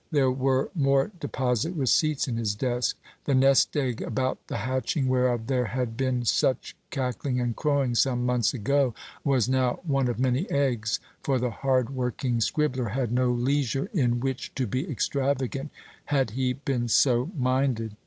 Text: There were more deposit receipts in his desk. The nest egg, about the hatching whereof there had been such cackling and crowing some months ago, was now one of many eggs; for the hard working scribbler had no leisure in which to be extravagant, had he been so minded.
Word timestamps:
There 0.09 0.31
were 0.31 0.71
more 0.73 1.11
deposit 1.19 1.73
receipts 1.75 2.27
in 2.27 2.37
his 2.37 2.55
desk. 2.55 2.97
The 3.25 3.35
nest 3.35 3.77
egg, 3.77 4.01
about 4.01 4.39
the 4.47 4.57
hatching 4.57 5.07
whereof 5.07 5.45
there 5.45 5.65
had 5.65 5.95
been 5.95 6.25
such 6.25 6.75
cackling 6.89 7.39
and 7.39 7.55
crowing 7.55 7.93
some 7.93 8.25
months 8.25 8.51
ago, 8.51 8.95
was 9.23 9.47
now 9.47 9.79
one 9.85 10.07
of 10.07 10.19
many 10.19 10.49
eggs; 10.49 10.99
for 11.21 11.37
the 11.37 11.51
hard 11.51 11.91
working 11.91 12.39
scribbler 12.41 12.89
had 12.93 13.11
no 13.11 13.29
leisure 13.31 13.91
in 13.93 14.19
which 14.19 14.55
to 14.55 14.65
be 14.65 14.89
extravagant, 14.89 15.69
had 16.05 16.31
he 16.31 16.53
been 16.53 16.87
so 16.87 17.29
minded. 17.37 17.95